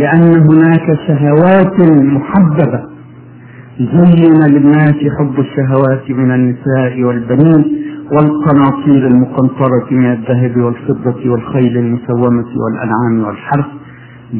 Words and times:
لأن 0.00 0.28
هناك 0.50 0.86
شهوات 1.06 1.76
محببة. 2.16 2.80
زين 3.78 4.40
للناس 4.54 4.94
حب 5.18 5.36
الشهوات 5.38 6.10
من 6.10 6.30
النساء 6.34 7.02
والبنين 7.02 7.64
والقناطير 8.12 9.06
المقنطرة 9.06 9.86
من 9.90 10.12
الذهب 10.12 10.56
والفضة 10.64 11.30
والخيل 11.30 11.76
المسومة 11.78 12.44
والأنعام 12.62 13.24
والحرث. 13.26 13.66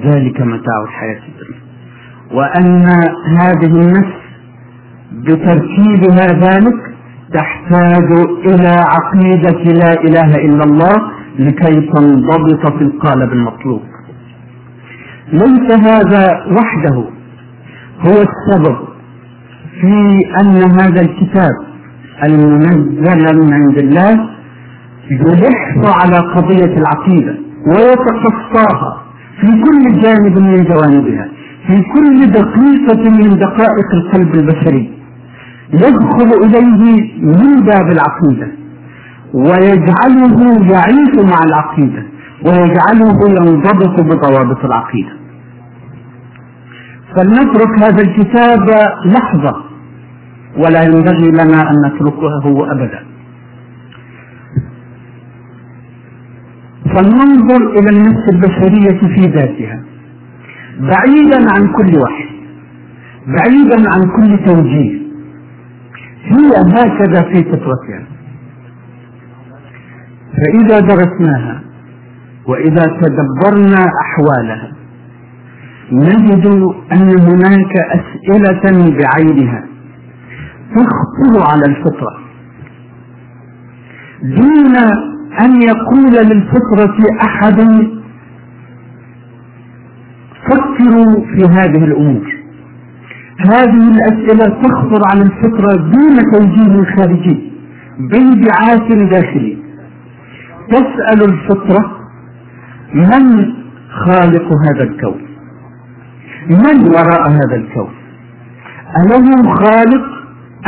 ذلك 0.06 0.40
متاع 0.40 0.78
الحياة 0.88 1.20
الدنيا. 1.30 1.60
وأن 2.36 2.84
هذه 3.40 3.72
النفس 3.82 4.14
بتركيبها 5.12 6.26
ذلك 6.46 6.78
تحتاج 7.32 8.08
إلى 8.50 8.72
عقيدة 8.94 9.62
لا 9.72 9.92
إله 10.06 10.30
إلا 10.46 10.64
الله 10.64 10.94
لكي 11.38 11.80
تنضبط 11.92 12.72
في 12.78 12.82
القالب 12.84 13.32
المطلوب. 13.32 13.80
ليس 15.32 15.78
هذا 15.88 16.44
وحده. 16.52 17.04
هو 18.00 18.22
السبب 18.28 18.76
في 19.80 20.22
أن 20.40 20.56
هذا 20.80 21.00
الكتاب 21.00 21.52
المنزل 22.24 23.40
من 23.42 23.52
عند 23.52 23.78
الله 23.78 24.28
يلح 25.10 25.76
على 26.02 26.16
قضية 26.16 26.76
العقيدة 26.76 27.34
ويتخصاها 27.66 29.02
في 29.40 29.46
كل 29.46 30.00
جانب 30.00 30.38
من 30.38 30.64
جوانبها 30.64 31.28
في 31.66 31.82
كل 31.94 32.26
دقيقة 32.30 33.10
من 33.10 33.38
دقائق 33.38 33.88
القلب 33.94 34.34
البشري. 34.34 34.92
يدخل 35.72 36.44
إليه 36.44 37.12
من 37.22 37.62
باب 37.62 37.86
العقيدة 37.92 38.48
ويجعله 39.34 40.66
يعيش 40.72 41.14
مع 41.30 41.38
العقيدة. 41.48 42.02
ويجعله 42.42 43.18
ينضبط 43.28 44.00
بضوابط 44.00 44.64
العقيدة. 44.64 45.12
فلنترك 47.16 47.82
هذا 47.82 48.02
الكتاب 48.02 48.68
لحظة 49.04 49.56
ولا 50.56 50.82
ينبغي 50.82 51.30
لنا 51.30 51.70
أن 51.70 51.74
نتركه 51.86 52.72
أبدا. 52.72 53.04
فلننظر 56.84 57.78
إلى 57.78 57.90
النفس 57.96 58.28
البشرية 58.32 58.98
في 59.14 59.20
ذاتها 59.20 59.82
بعيدا 60.80 61.52
عن 61.54 61.72
كل 61.72 61.98
وحي 61.98 62.28
بعيدا 63.26 63.90
عن 63.94 64.02
كل 64.16 64.44
توجيه. 64.44 65.04
هي 66.24 66.50
هكذا 66.56 67.22
في 67.22 67.42
فطرتها. 67.44 68.06
فإذا 70.36 70.80
درسناها 70.80 71.63
وإذا 72.48 72.82
تدبرنا 73.02 73.86
أحوالها 74.02 74.72
نجد 75.92 76.46
أن 76.92 77.20
هناك 77.20 77.72
أسئلة 77.76 78.96
بعينها 78.98 79.64
تخطر 80.74 81.52
على 81.52 81.62
الفطرة. 81.66 82.18
دون 84.22 84.76
أن 85.40 85.62
يقول 85.62 86.12
للفطرة 86.26 86.96
أحد 87.24 87.60
فكروا 90.48 91.24
في 91.26 91.44
هذه 91.50 91.84
الأمور. 91.84 92.34
هذه 93.38 93.90
الأسئلة 93.90 94.62
تخطر 94.62 95.02
على 95.10 95.22
الفطرة 95.22 95.76
دون 95.76 96.16
توجيه 96.32 96.84
خارجي 96.96 97.52
بانبعاث 98.10 98.92
داخلي. 99.10 99.58
تسأل 100.70 101.22
الفطرة 101.30 102.03
من 102.94 103.54
خالق 103.90 104.48
هذا 104.66 104.82
الكون؟ 104.82 105.20
من 106.48 106.88
وراء 106.88 107.30
هذا 107.30 107.56
الكون؟ 107.56 107.92
أله 109.00 109.54
خالق 109.54 110.04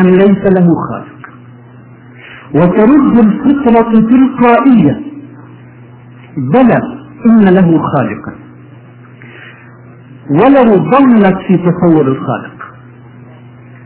أم 0.00 0.06
ليس 0.06 0.42
له 0.56 0.69
خالق؟ 0.88 1.16
وترد 2.54 3.19
الفطرة 3.19 3.92
تلقائية 3.92 5.00
بلى 6.36 6.81
إن 7.26 7.44
له 7.54 7.78
خالقا. 7.78 8.32
ولو 10.31 10.91
ضلت 10.91 11.36
في 11.47 11.56
تصور 11.56 12.09
الخالق. 12.09 12.56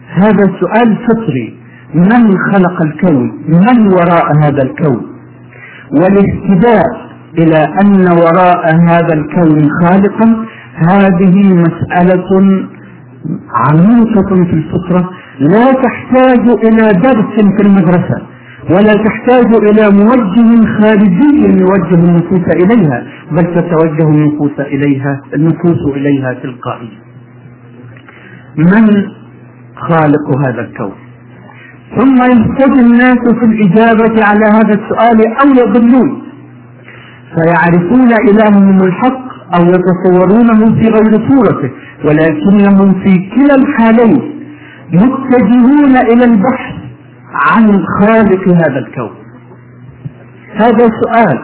هذا 0.09 0.53
سؤال 0.61 0.99
فطري. 1.09 1.61
من 1.95 2.39
خلق 2.53 2.83
الكون؟ 2.83 3.43
من 3.49 3.93
وراء 3.93 4.37
هذا 4.45 4.63
الكون؟ 4.63 5.07
والاهتداء 5.93 7.10
إلى 7.39 7.65
أن 7.83 8.07
وراء 8.19 8.75
هذا 8.89 9.15
الكون 9.15 9.69
خالقا 9.83 10.47
هذه 10.75 11.55
مسألة 11.55 12.31
عميقة 13.55 14.45
في 14.45 14.53
الفطرة. 14.53 15.11
لا 15.41 15.73
تحتاج 15.73 16.49
إلى 16.65 17.01
درس 17.03 17.35
في 17.57 17.63
المدرسة 17.67 18.23
ولا 18.71 18.93
تحتاج 18.93 19.55
إلى 19.55 19.91
موجه 19.91 20.67
خارجي 20.81 21.61
يوجه 21.61 21.95
النفوس 21.95 22.47
إليها 22.55 23.05
بل 23.33 23.55
تتوجه 23.55 24.09
النفوس 24.09 24.61
إليها 24.61 25.21
النفوس 25.35 25.97
إليها 25.97 26.33
تلقائيا. 26.33 26.99
من 28.57 29.05
خالق 29.77 30.47
هذا 30.47 30.61
الكون؟ 30.61 30.93
ثم 31.99 32.17
يهتدي 32.17 32.81
الناس 32.81 33.19
في 33.39 33.45
الإجابة 33.45 34.25
على 34.25 34.45
هذا 34.45 34.75
السؤال 34.75 35.19
أو 35.43 35.49
يضلون. 35.67 36.23
فيعرفون 37.35 38.13
إلههم 38.29 38.83
الحق 38.83 39.31
أو 39.55 39.63
يتصورونه 39.67 40.75
في 40.75 40.89
غير 40.89 41.29
صورته 41.29 41.71
ولكنهم 42.05 42.95
في 43.03 43.31
كلا 43.35 43.55
الحالين 43.55 44.41
متجهون 44.93 45.97
إلى 45.97 46.25
البحث 46.25 46.75
عن 47.35 47.85
خالق 48.01 48.49
هذا 48.49 48.79
الكون. 48.79 49.11
هذا 50.55 50.91
سؤال 51.03 51.39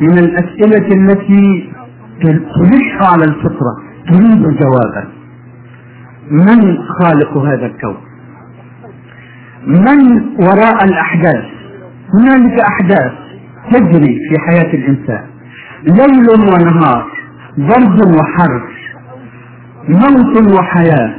من 0.00 0.18
الأسئلة 0.18 0.86
التي 0.94 1.72
تلح 2.22 3.12
على 3.12 3.24
الفطرة 3.24 3.76
تريد 4.08 4.42
جوابا. 4.42 5.08
من 6.30 6.78
خالق 7.00 7.38
هذا 7.38 7.66
الكون؟ 7.66 7.96
من 9.66 10.20
وراء 10.40 10.84
الأحداث؟ 10.84 11.44
هنالك 12.14 12.60
أحداث. 12.60 13.25
تجري 13.72 14.18
في 14.28 14.38
حياة 14.46 14.74
الإنسان. 14.74 15.24
ليل 15.84 16.30
ونهار 16.30 17.06
برد 17.58 18.16
وحر 18.18 18.62
موت 19.88 20.52
وحياة 20.58 21.14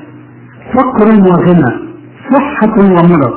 فقر 0.74 1.06
وغنى 1.06 1.88
صحة 2.34 2.76
ومرض 2.80 3.34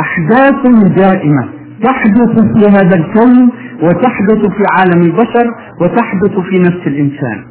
أحداث 0.00 0.66
دائمة 0.96 1.48
تحدث 1.82 2.38
في 2.40 2.68
هذا 2.68 2.96
الكون 2.96 3.50
وتحدث 3.82 4.38
في 4.56 4.64
عالم 4.78 5.02
البشر 5.02 5.46
وتحدث 5.80 6.38
في 6.50 6.58
نفس 6.58 6.86
الإنسان. 6.86 7.44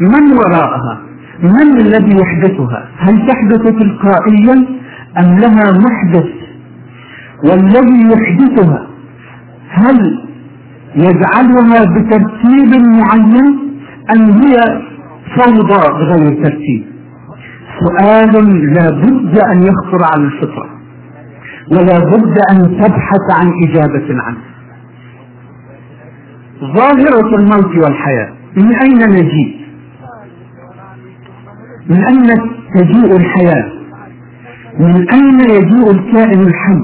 من 0.00 0.32
وراءها؟ 0.32 0.98
من 1.42 1.80
الذي 1.80 2.16
يحدثها؟ 2.22 2.88
هل 2.98 3.26
تحدث 3.26 3.62
تلقائيا 3.62 4.66
أم 5.18 5.38
لها 5.38 5.78
محدث؟ 5.86 6.26
والذي 7.44 8.12
يحدثها 8.12 8.86
هل 9.70 10.23
يجعلها 10.96 11.84
بترتيب 11.84 12.82
معين 12.82 13.58
أم 14.16 14.30
هي 14.30 14.56
فوضى 15.36 15.88
بغير 15.88 16.44
ترتيب. 16.44 16.84
سؤال 17.80 18.32
لا 18.72 18.90
بد 18.90 19.38
أن 19.38 19.62
يخطر 19.62 20.04
على 20.14 20.24
الفطرة 20.24 20.68
ولا 21.70 21.98
بد 21.98 22.38
أن 22.50 22.80
تبحث 22.80 23.24
عن 23.40 23.52
إجابة 23.68 24.22
عنه. 24.22 24.38
ظاهرة 26.60 27.36
الموت 27.36 27.84
والحياة 27.84 28.32
من 28.56 28.74
أين 28.74 29.10
نجيء 29.10 29.64
من 31.90 32.04
أين 32.04 32.26
تجيء 32.74 33.16
الحياة؟ 33.16 33.72
من 34.80 35.10
أين 35.12 35.40
يجيء 35.40 35.90
الكائن 35.90 36.40
الحي؟ 36.40 36.80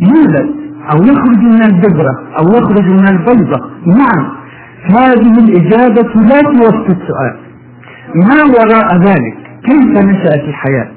يولد 0.00 0.65
أو 0.92 1.02
يخرج 1.04 1.38
من 1.38 1.62
البذرة 1.62 2.14
أو 2.38 2.44
يخرج 2.48 2.84
من 2.84 3.08
البيضة 3.08 3.70
نعم 3.86 4.36
هذه 4.90 5.38
الإجابة 5.38 6.20
لا 6.20 6.40
توفي 6.40 6.92
السؤال. 6.92 7.36
ما 8.14 8.44
وراء 8.44 8.96
ذلك؟ 8.96 9.36
كيف 9.64 10.04
نشأت 10.04 10.44
الحياة؟ 10.48 10.88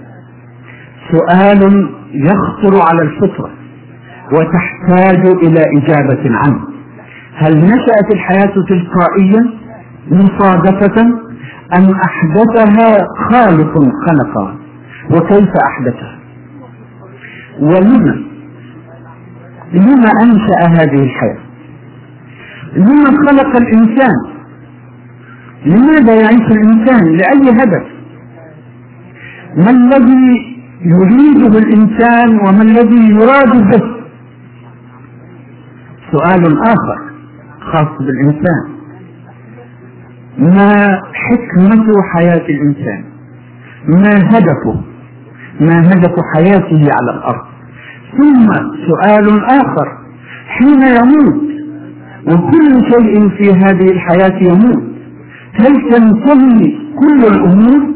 سؤال 1.12 1.90
يخطر 2.14 2.82
على 2.82 3.02
الفطرة 3.02 3.50
وتحتاج 4.34 5.28
إلى 5.28 5.62
إجابة 5.78 6.38
عنه 6.38 6.60
هل 7.36 7.58
نشأت 7.58 8.14
الحياة 8.14 8.54
تلقائيا 8.70 9.54
مصادفة 10.12 11.02
أم 11.78 11.92
أحدثها 12.06 12.98
خالق 13.32 13.74
خلقها؟ 14.08 14.56
وكيف 15.12 15.50
أحدثها؟ 15.68 16.20
ولما 17.60 18.24
لما 19.74 20.12
أنشأ 20.24 20.68
هذه 20.82 21.04
الحياة؟ 21.04 21.38
لما 22.76 23.06
خلق 23.28 23.56
الإنسان؟ 23.58 24.16
لماذا 25.66 26.14
يعيش 26.16 26.52
الإنسان؟ 26.52 27.18
لأي 27.18 27.52
هدف؟ 27.52 27.84
ما 29.58 29.70
الذي 29.70 30.56
يريده 30.82 31.58
الإنسان 31.60 32.40
وما 32.40 32.62
الذي 32.62 33.10
يراد 33.14 33.70
به؟ 33.72 33.82
سؤال 36.12 36.58
آخر 36.64 37.00
خاص 37.60 37.88
بالإنسان. 38.00 38.70
ما 40.38 41.02
حكمة 41.14 41.86
حياة 42.14 42.46
الإنسان؟ 42.50 43.04
ما 43.88 44.16
هدفه؟ 44.38 44.82
ما 45.60 45.80
هدف 45.82 46.16
حياته 46.36 46.82
على 46.94 47.18
الأرض؟ 47.18 47.49
ثم 48.18 48.54
سؤال 48.88 49.46
آخر. 49.46 49.88
حين 50.48 50.82
يموت 50.82 51.50
وكل 52.28 52.92
شيء 52.92 53.30
في 53.30 53.52
هذه 53.52 53.92
الحياة 53.92 54.44
يموت 54.44 54.84
هل 55.54 55.92
تنتهي 55.92 56.78
كل 57.00 57.26
الأمور؟ 57.28 57.90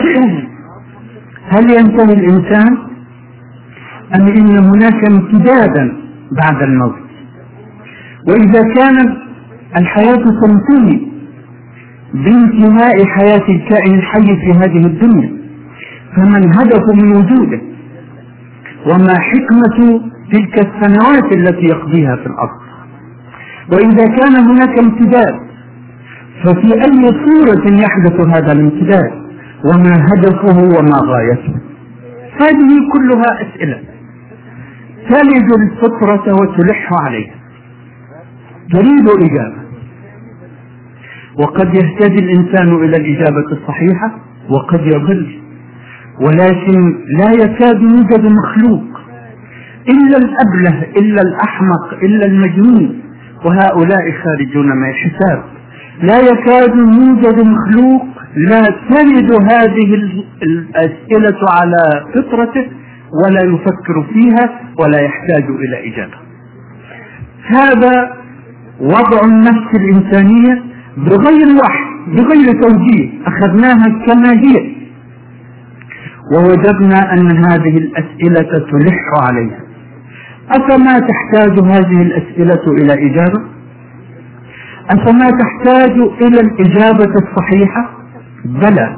هل 1.52 1.70
ينتهي 1.70 2.12
الإنسان؟ 2.12 2.78
أم 4.14 4.28
إن 4.28 4.58
هناك 4.58 5.10
امتدادا 5.10 5.92
بعد 6.42 6.62
الموت؟ 6.62 6.94
وإذا 8.28 8.62
كانت 8.74 9.16
الحياة 9.76 10.24
تنتهي 10.42 11.00
بانتهاء 12.14 13.04
حياة 13.04 13.44
الكائن 13.48 13.94
الحي 13.94 14.26
في 14.26 14.50
هذه 14.52 14.86
الدنيا 14.86 15.30
فمن 16.16 16.54
هدف 16.54 16.82
من 17.02 17.16
وجوده 17.16 17.60
وما 18.86 19.14
حكمة 19.20 20.00
تلك 20.32 20.66
السنوات 20.66 21.32
التي 21.32 21.66
يقضيها 21.66 22.16
في 22.16 22.26
الأرض. 22.26 22.60
وإذا 23.72 24.04
كان 24.16 24.34
هناك 24.48 24.78
امتداد 24.78 25.40
ففي 26.44 26.74
أي 26.74 27.02
صورة 27.24 27.82
يحدث 27.82 28.20
هذا 28.36 28.52
الامتداد؟ 28.52 29.12
وما 29.64 29.96
هدفه 30.12 30.78
وما 30.78 31.00
غايته؟ 31.04 31.54
هذه 32.40 32.70
كلها 32.92 33.42
أسئلة 33.42 33.80
تلد 35.10 35.52
الفطرة 35.60 36.34
وتلح 36.34 36.88
عليها. 37.04 37.34
تريد 38.72 39.08
إجابة. 39.08 39.60
وقد 41.38 41.74
يهتدي 41.74 42.24
الإنسان 42.24 42.68
إلى 42.68 42.96
الإجابة 42.96 43.46
الصحيحة 43.52 44.18
وقد 44.48 44.80
يضل. 44.86 45.40
ولكن 46.20 46.98
لا 47.18 47.30
يكاد 47.32 47.82
يوجد 47.82 48.32
مخلوق 48.32 49.00
إلا 49.88 50.16
الأبله 50.16 50.86
إلا 50.96 51.22
الأحمق 51.22 51.94
إلا 52.02 52.26
المجنون. 52.26 53.00
وهؤلاء 53.44 54.12
خارجون 54.24 54.66
من 54.76 54.88
الحساب. 54.88 55.44
لا 56.02 56.18
يكاد 56.20 56.76
يوجد 56.76 57.46
مخلوق 57.46 58.06
لا 58.36 58.62
ترد 58.62 59.32
هذه 59.52 59.94
الأسئلة 60.42 61.38
على 61.60 62.04
فطرته 62.14 62.66
ولا 63.24 63.40
يفكر 63.44 64.06
فيها 64.12 64.60
ولا 64.80 65.00
يحتاج 65.00 65.44
إلى 65.44 65.92
إجابة. 65.92 66.16
هذا 67.46 68.16
وضع 68.80 69.24
النفس 69.24 69.74
الإنسانية 69.74 70.62
بغير 70.96 71.48
وحي 71.64 71.84
بغير 72.06 72.62
توجيه. 72.62 73.10
أخذناها 73.26 74.06
كما 74.06 74.32
هي. 74.32 74.79
ووجدنا 76.32 77.12
أن 77.12 77.44
هذه 77.44 77.78
الأسئلة 77.78 78.58
تلح 78.72 79.00
عليها. 79.28 79.60
أفما 80.50 80.98
تحتاج 80.98 81.60
هذه 81.60 82.02
الأسئلة 82.02 82.62
إلى 82.72 82.92
إجابة؟ 82.92 83.40
أفما 84.90 85.30
تحتاج 85.30 85.92
إلى 86.22 86.40
الإجابة 86.40 87.14
الصحيحة؟ 87.22 87.90
بلى. 88.44 88.96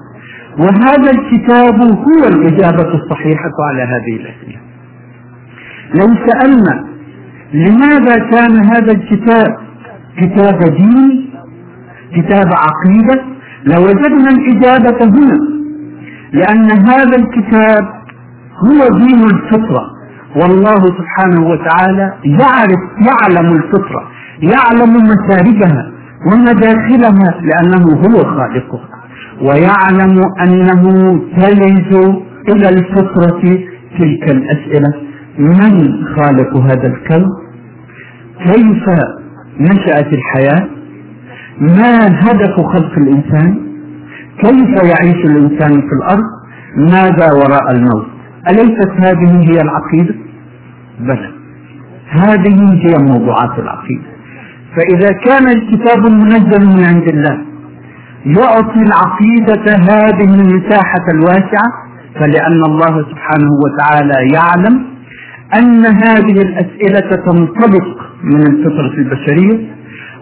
وهذا 0.58 1.10
الكتاب 1.10 1.80
هو 1.80 2.28
الإجابة 2.28 2.94
الصحيحة 2.94 3.52
على 3.68 3.82
هذه 3.82 4.16
الأسئلة. 4.16 4.60
لو 5.94 6.06
سألنا 6.26 6.84
لماذا 7.54 8.30
كان 8.30 8.64
هذا 8.64 8.92
الكتاب 8.92 9.56
كتاب 10.18 10.58
دين 10.58 11.30
كتاب 12.16 12.46
عقيدة؟ 12.46 13.24
لوجدنا 13.64 14.30
الإجابة 14.30 15.04
هنا. 15.04 15.51
لأن 16.32 16.70
هذا 16.88 17.16
الكتاب 17.16 17.84
هو 18.64 18.88
دين 18.98 19.24
الفطرة. 19.24 19.86
والله 20.36 20.74
سبحانه 20.74 21.46
وتعالى 21.48 22.12
يعرف 22.24 22.80
يعلم 23.08 23.46
الفطرة 23.56 24.02
يعلم 24.42 24.92
مساربها 24.96 25.92
ومداخلها 26.26 27.40
لأنه 27.42 27.84
هو 27.84 28.24
خالقها 28.24 28.88
ويعلم 29.42 30.20
أنه 30.44 30.82
تلج 31.36 31.94
إلى 32.48 32.68
الفطرة 32.68 33.40
تلك 33.98 34.30
الأسئلة. 34.30 34.92
من 35.38 36.04
خالق 36.16 36.56
هذا 36.56 36.86
الكون؟ 36.86 37.26
كيف 38.46 38.84
نشأت 39.60 40.12
الحياة؟ 40.12 40.68
ما 41.60 42.06
هدف 42.06 42.54
خلق 42.60 42.92
الإنسان؟ 42.98 43.71
كيف 44.40 44.68
يعيش 44.82 45.24
الإنسان 45.24 45.80
في 45.80 45.92
الأرض؟ 46.02 46.24
ماذا 46.76 47.32
وراء 47.32 47.70
الموت؟ 47.70 48.06
أليست 48.50 48.90
هذه 48.98 49.40
هي 49.50 49.60
العقيدة؟ 49.60 50.14
بلى. 51.00 51.30
هذه 52.08 52.72
هي 52.84 52.94
موضوعات 52.98 53.58
العقيدة. 53.58 54.12
فإذا 54.76 55.12
كان 55.24 55.48
الكتاب 55.48 56.06
المنزل 56.06 56.66
من 56.76 56.84
عند 56.84 57.08
الله 57.08 57.38
يعطي 58.26 58.80
العقيدة 58.80 59.72
هذه 59.90 60.34
المساحة 60.34 61.04
الواسعة 61.14 61.68
فلأن 62.14 62.62
الله 62.66 63.04
سبحانه 63.10 63.50
وتعالى 63.64 64.32
يعلم 64.34 64.84
أن 65.54 65.86
هذه 65.86 66.42
الأسئلة 66.42 67.16
تنطلق 67.26 67.86
من 68.24 68.40
الفطرة 68.46 68.94
البشرية 68.98 69.66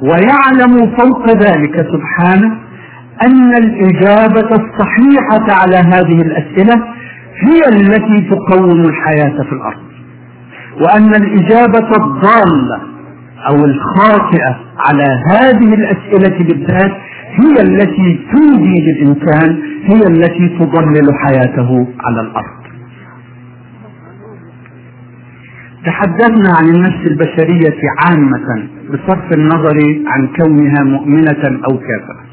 ويعلم 0.03 0.97
فوق 0.99 1.27
ذلك 1.31 1.87
سبحانه 1.93 2.57
أن 3.27 3.57
الإجابة 3.57 4.49
الصحيحة 4.51 5.61
على 5.63 5.77
هذه 5.77 6.23
الأسئلة 6.23 6.85
هي 7.47 7.61
التي 7.69 8.31
تقوم 8.31 8.81
الحياة 8.81 9.43
في 9.43 9.53
الأرض. 9.53 9.81
وأن 10.81 11.15
الإجابة 11.15 11.89
الضالة 11.97 12.81
أو 13.49 13.65
الخاطئة 13.65 14.61
على 14.79 15.09
هذه 15.27 15.75
الأسئلة 15.75 16.39
بالذات 16.39 16.93
هي 17.31 17.63
التي 17.63 18.21
تودي 18.33 18.81
للإنسان 18.81 19.63
هي 19.85 20.03
التي 20.07 20.49
تضلل 20.59 21.15
حياته 21.25 21.89
على 22.05 22.21
الأرض. 22.21 22.61
تحدثنا 25.87 26.51
عن 26.59 26.69
النفس 26.69 27.07
البشرية 27.07 27.81
عامة 28.07 28.69
بصرف 28.91 29.33
النظر 29.33 29.79
عن 30.07 30.29
كونها 30.41 30.85
مؤمنة 30.85 31.61
أو 31.71 31.79
كافرة. 31.79 32.30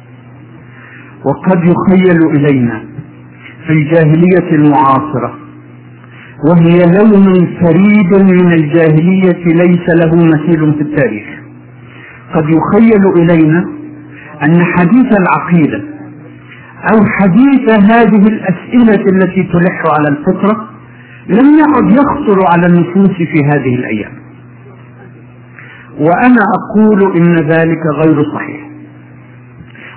وقد 1.27 1.59
يخيل 1.63 2.29
إلينا 2.35 2.83
في 3.67 3.73
الجاهلية 3.73 4.51
المعاصرة 4.51 5.35
وهي 6.49 6.77
لون 6.77 7.33
فريد 7.61 8.31
من 8.33 8.53
الجاهلية 8.53 9.43
ليس 9.45 9.89
له 9.89 10.15
مثيل 10.15 10.73
في 10.73 10.81
التاريخ. 10.81 11.27
قد 12.35 12.43
يخيل 12.49 13.03
إلينا 13.21 13.65
أن 14.43 14.63
حديث 14.63 15.17
العقيدة 15.19 15.83
أو 16.93 17.05
حديث 17.05 17.69
هذه 17.69 18.27
الأسئلة 18.27 19.05
التي 19.11 19.43
تلح 19.43 19.83
على 19.97 20.07
الفطرة 20.17 20.69
لم 21.29 21.59
يعد 21.59 21.91
يخطر 21.91 22.39
على 22.51 22.67
النفوس 22.67 23.17
في 23.17 23.41
هذه 23.45 23.75
الأيام. 23.75 24.11
وأنا 25.99 26.43
أقول 26.57 27.17
إن 27.17 27.35
ذلك 27.35 27.81
غير 27.95 28.23
صحيح. 28.33 28.66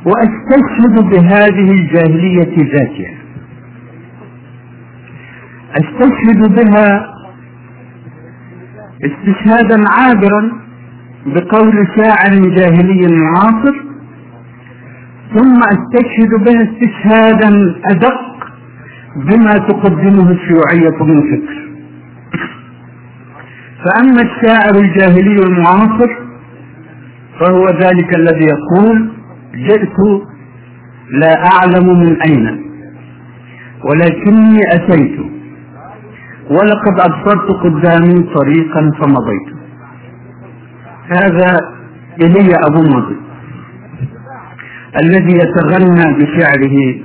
وأستشهد 0.06 1.10
بهذه 1.10 1.70
الجاهلية 1.70 2.56
ذاتها. 2.72 3.14
أستشهد 5.70 6.54
بها 6.54 7.14
استشهادا 9.04 9.84
عابرا 9.88 10.52
بقول 11.26 11.86
شاعر 11.96 12.48
جاهلي 12.56 13.06
معاصر 13.22 13.74
ثم 15.34 15.58
أستشهد 15.62 16.30
بها 16.44 16.62
استشهادا 16.62 17.74
أدق 17.90 18.20
بما 19.16 19.52
تقدمه 19.58 20.30
الشيوعية 20.30 21.02
من 21.04 21.20
فكر 21.22 21.60
فأما 23.84 24.22
الشاعر 24.22 24.74
الجاهلي 24.84 25.36
المعاصر 25.46 26.10
فهو 27.40 27.66
ذلك 27.68 28.16
الذي 28.16 28.44
يقول 28.46 29.10
جئت 29.54 29.98
لا 31.10 31.34
أعلم 31.52 31.98
من 31.98 32.22
أين 32.22 32.70
ولكني 33.84 34.58
أتيت 34.72 35.20
ولقد 36.50 37.00
أبصرت 37.00 37.50
قدامي 37.64 38.22
طريقا 38.34 38.90
فمضيت. 39.00 39.48
هذا 41.10 41.58
إلي 42.22 42.54
أبو 42.66 42.82
مضي 42.82 43.16
الذي 45.02 45.34
يتغنى 45.36 46.18
بشعره 46.18 47.00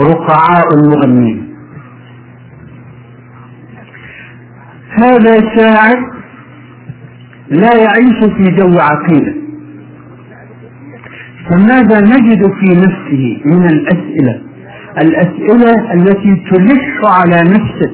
رقعاء 0.00 0.66
المغنين. 0.74 1.56
هذا 4.90 5.34
شاعر 5.56 6.10
لا 7.50 7.70
يعيش 7.76 8.18
في 8.36 8.56
جو 8.56 8.78
عقيدة. 8.78 9.45
فماذا 11.50 12.00
نجد 12.00 12.42
في 12.60 12.66
نفسه 12.66 13.40
من 13.44 13.66
الأسئلة؟ 13.66 14.40
الأسئلة 15.02 15.92
التي 15.94 16.42
تلح 16.50 17.00
على 17.04 17.42
نفسه 17.42 17.90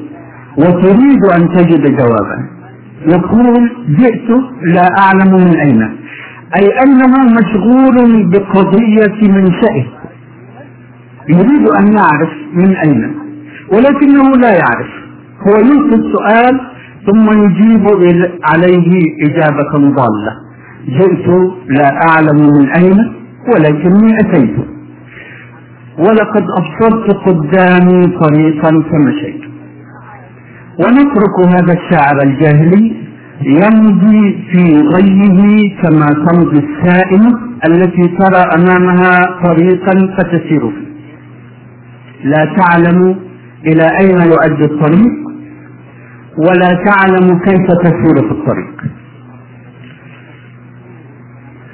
وتريد 0.59 1.25
أن 1.37 1.49
تجد 1.49 1.97
جوابا. 1.97 2.49
يقول 3.07 3.71
جئت 3.89 4.31
لا 4.63 4.89
أعلم 4.99 5.35
من 5.35 5.57
أين. 5.61 5.83
أي 6.57 6.69
انه 6.85 7.13
مشغول 7.39 8.31
بقضية 8.31 9.29
منشئه 9.29 9.85
يريد 11.29 11.69
أن 11.69 11.93
يعرف 11.93 12.31
من 12.55 12.77
أين. 12.77 13.15
ولكنه 13.73 14.31
لا 14.41 14.51
يعرف. 14.51 14.91
هو 15.47 15.53
يلقي 15.61 15.97
السؤال 15.97 16.61
ثم 17.07 17.43
يجيب 17.45 17.87
عليه 18.45 18.93
إجابة 19.23 19.73
ضالة. 19.73 20.33
جئت 20.89 21.29
لا 21.69 21.91
أعلم 22.09 22.51
من 22.59 22.69
أين. 22.71 23.22
ولكني 23.49 24.17
أتيت 24.21 24.57
ولقد 25.99 26.45
أبصرت 26.59 27.17
قدامي 27.27 28.19
طريقا 28.21 28.71
فمشيت. 28.91 29.43
ونترك 30.79 31.37
هذا 31.55 31.73
الشاعر 31.73 32.23
الجاهلي 32.23 32.97
يمضي 33.43 34.45
في 34.51 34.63
غيه 34.95 35.83
كما 35.83 36.07
تمضي 36.07 36.59
السائمة 36.59 37.41
التي 37.67 38.09
ترى 38.19 38.43
أمامها 38.59 39.21
طريقا 39.45 40.17
فتسير 40.17 40.71
فيه. 40.71 40.93
لا 42.25 42.45
تعلم 42.59 43.17
إلى 43.67 43.87
أين 44.01 44.21
يؤدي 44.33 44.65
الطريق 44.65 45.13
ولا 46.39 46.85
تعلم 46.87 47.39
كيف 47.39 47.67
تسير 47.83 48.29
في 48.29 48.33
الطريق. 48.33 49.02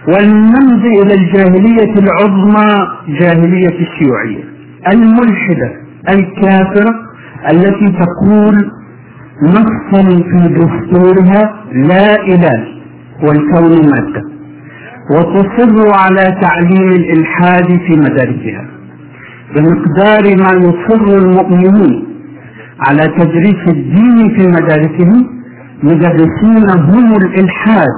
ولنمضي 0.09 1.03
إلى 1.03 1.15
الجاهلية 1.15 1.95
العظمى 2.03 2.75
جاهلية 3.21 3.79
الشيوعية 3.81 4.45
الملحدة 4.93 5.71
الكافرة 6.09 6.95
التي 7.53 7.93
تقول 8.03 8.71
نصا 9.43 10.03
في 10.31 10.49
دستورها 10.55 11.55
لا 11.73 12.23
إله 12.23 12.65
والكون 13.23 13.73
مادة 13.91 14.23
وتصر 15.11 15.95
على 15.95 16.39
تعليم 16.43 16.89
الإلحاد 16.93 17.67
في 17.67 17.93
مدارسها 17.97 18.67
بمقدار 19.55 20.23
ما 20.37 20.51
يصر 20.69 21.17
المؤمنون 21.19 22.05
على 22.89 23.07
تدريس 23.19 23.69
الدين 23.69 24.37
في 24.37 24.47
مدارسهم 24.47 25.27
مدرسين 25.83 26.71
هم 26.71 27.13
الإلحاد 27.17 27.89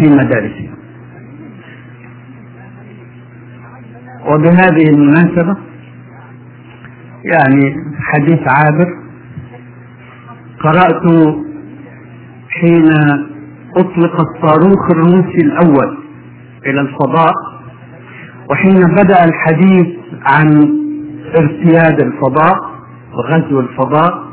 في 0.00 0.10
مدارسهم 0.10 0.69
وبهذه 4.30 4.90
المناسبة 4.90 5.56
يعني 7.24 7.74
حديث 8.00 8.40
عابر 8.46 8.88
قرأت 10.60 11.04
حين 12.48 12.88
أطلق 13.76 14.20
الصاروخ 14.20 14.90
الروسي 14.90 15.38
الأول 15.44 15.98
إلى 16.66 16.80
الفضاء 16.80 17.32
وحين 18.50 18.78
بدأ 18.94 19.24
الحديث 19.24 19.86
عن 20.26 20.48
ارتياد 21.38 22.00
الفضاء 22.00 22.54
وغزو 23.14 23.60
الفضاء. 23.60 24.30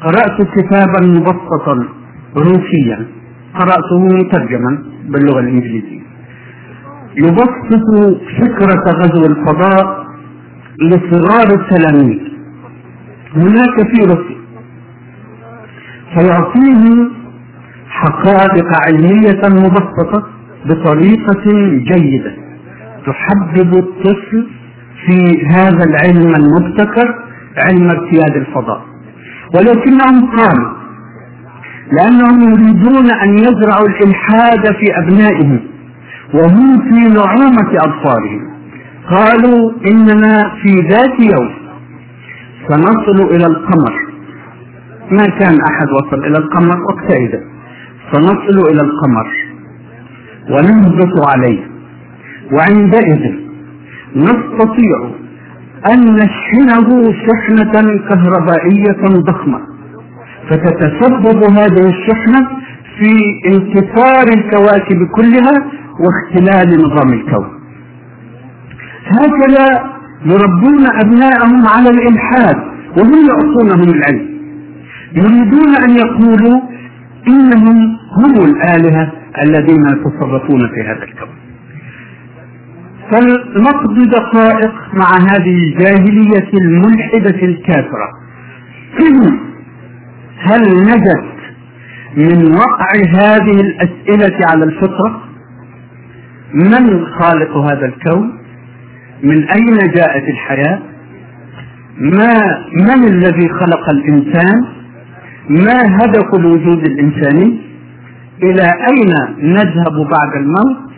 قرأت 0.00 0.42
كتابا 0.56 1.00
مبسطا 1.06 1.88
روسيا 2.36 3.06
قرأته 3.54 3.98
مترجما 3.98 4.84
باللغة 5.08 5.40
الإنجليزية. 5.40 5.99
يبسط 7.16 7.86
فكرة 8.40 8.84
غزو 8.92 9.26
الفضاء 9.26 10.06
لصغار 10.82 11.60
التلاميذ. 11.60 12.18
هناك 13.36 13.76
في 13.90 14.02
روسيا. 14.02 14.40
فيعطيه 16.14 17.08
حقائق 17.88 18.66
علمية 18.86 19.40
مبسطة 19.44 20.26
بطريقة 20.66 21.44
جيدة. 21.92 22.32
تحبب 23.06 23.74
الطفل 23.74 24.46
في 25.06 25.46
هذا 25.46 25.84
العلم 25.84 26.34
المبتكر 26.34 27.14
علم 27.66 27.88
ارتياد 27.90 28.36
الفضاء. 28.36 28.82
ولكنهم 29.54 30.36
قالوا 30.36 30.70
لأنهم 31.92 32.40
يريدون 32.42 33.10
أن 33.10 33.38
يزرعوا 33.38 33.88
الإلحاد 33.88 34.66
في 34.66 34.98
أبنائهم. 34.98 35.69
وهم 36.34 36.78
في 36.78 37.14
نعومة 37.14 37.70
أطفالهم 37.76 38.50
قالوا 39.10 39.72
إننا 39.86 40.52
في 40.62 40.88
ذات 40.90 41.20
يوم 41.20 41.50
سنصل 42.68 43.34
إلى 43.34 43.46
القمر. 43.46 43.92
ما 45.10 45.26
كان 45.26 45.58
أحد 45.70 45.88
وصل 45.92 46.24
إلى 46.24 46.38
القمر 46.38 46.76
وقتئذ 46.88 47.40
سنصل 48.12 48.68
إلى 48.70 48.80
القمر 48.80 49.26
ونهبط 50.50 51.28
عليه. 51.28 51.66
وعندئذ 52.52 53.34
نستطيع 54.16 55.10
أن 55.92 56.14
نشحنه 56.14 57.12
شحنة 57.12 57.72
كهربائية 58.08 59.02
ضخمة. 59.28 59.60
فتتسبب 60.50 61.44
هذه 61.44 61.88
الشحنة 61.88 62.48
في 62.98 63.12
انتصار 63.46 64.26
الكواكب 64.38 64.98
كلها 65.16 65.79
واختلال 66.00 66.82
نظام 66.82 67.12
الكون. 67.12 67.60
هكذا 69.06 69.90
يربون 70.24 70.86
أبناءهم 71.00 71.66
على 71.66 71.90
الإلحاد 71.90 72.56
وهم 72.98 73.26
يعطونهم 73.28 73.94
العلم. 73.94 74.30
يريدون 75.12 75.76
أن 75.76 75.90
يقولوا 75.90 76.60
إنهم 77.28 77.96
هم 78.16 78.44
الآلهة 78.44 79.12
الذين 79.44 79.84
يتصرفون 79.84 80.68
في 80.68 80.80
هذا 80.82 81.04
الكون. 81.04 81.28
فلنقضي 83.10 84.04
دقائق 84.04 84.72
مع 84.94 85.18
هذه 85.30 85.54
الجاهلية 85.54 86.50
الملحدة 86.54 87.42
الكافرة. 87.42 88.08
هل 90.38 90.62
نجت 90.82 91.24
من 92.16 92.54
وقع 92.54 92.90
هذه 93.08 93.60
الأسئلة 93.60 94.46
على 94.46 94.64
الفطرة؟ 94.64 95.22
من 96.54 97.06
خالق 97.06 97.56
هذا 97.56 97.86
الكون؟ 97.86 98.38
من 99.22 99.48
أين 99.48 99.92
جاءت 99.94 100.28
الحياة؟ 100.28 100.78
ما 101.98 102.64
من 102.74 103.04
الذي 103.04 103.48
خلق 103.48 103.90
الإنسان؟ 103.92 104.64
ما 105.48 105.96
هدف 105.96 106.34
الوجود 106.34 106.86
الإنساني؟ 106.86 107.60
إلى 108.42 108.62
أين 108.62 109.12
نذهب 109.52 110.08
بعد 110.10 110.36
الموت؟ 110.36 110.90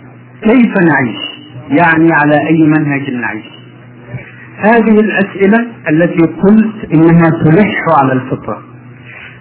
كيف 0.43 0.75
نعيش؟ 0.77 1.21
يعني 1.69 2.09
على 2.13 2.49
أي 2.49 2.63
منهج 2.63 3.11
نعيش؟ 3.11 3.47
هذه 4.59 5.01
الأسئلة 5.01 5.67
التي 5.91 6.23
قلت 6.23 6.93
إنها 6.95 7.31
تلح 7.45 7.85
على 7.99 8.13
الفطرة. 8.13 8.63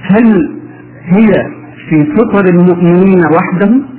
هل 0.01 0.51
هي 1.05 1.27
في 1.89 2.05
فطر 2.17 2.45
المؤمنين 2.45 3.21
وحدهم 3.25 3.90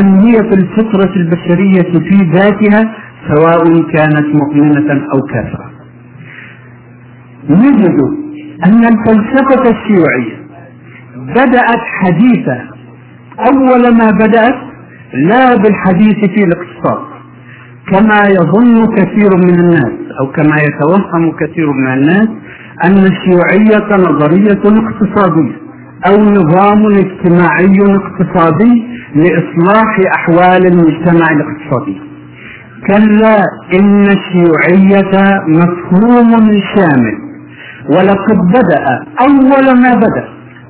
أم 0.00 0.20
هي 0.20 0.32
في 0.32 0.54
الفطرة 0.54 1.12
البشرية 1.16 1.92
في 2.08 2.30
ذاتها 2.32 2.94
سواء 3.28 3.64
كانت 3.94 4.26
مؤمنة 4.34 5.06
أو 5.14 5.20
كافرة. 5.20 5.70
نجد 7.50 7.98
أن 8.66 8.84
الفلسفة 8.84 9.70
الشيوعية 9.70 10.36
بدأت 11.16 11.80
حديثة 12.00 12.60
أول 13.52 13.96
ما 13.96 14.10
بدأت 14.10 14.54
لا 15.14 15.56
بالحديث 15.56 16.18
في 16.30 16.44
الاقتصاد 16.44 17.12
كما 17.92 18.22
يظن 18.28 18.94
كثير 18.94 19.30
من 19.36 19.60
الناس 19.60 19.92
أو 20.20 20.26
كما 20.32 20.56
يتوهم 20.56 21.32
كثير 21.40 21.72
من 21.72 21.92
الناس 21.92 22.28
أن 22.84 23.06
الشيوعية 23.06 23.96
نظرية 23.96 24.62
اقتصادية. 24.64 25.61
أو 26.08 26.16
نظام 26.24 26.86
اجتماعي 26.86 27.76
اقتصادي 28.00 28.82
لإصلاح 29.14 30.00
أحوال 30.14 30.66
المجتمع 30.66 31.26
الاقتصادي. 31.30 32.00
كلا 32.86 33.44
إن 33.78 34.04
الشيوعية 34.06 35.40
مفهوم 35.48 36.50
شامل. 36.74 37.18
ولقد 37.88 38.38
بدأ 38.56 38.84
أول 39.20 39.82
ما 39.82 39.94
بدأ 39.94 40.24